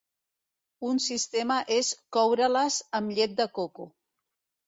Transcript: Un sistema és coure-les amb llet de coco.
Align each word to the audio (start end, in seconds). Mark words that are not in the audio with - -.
Un 0.91 1.01
sistema 1.07 1.57
és 1.75 1.91
coure-les 2.17 2.77
amb 3.01 3.13
llet 3.19 3.39
de 3.43 3.47
coco. 3.59 3.87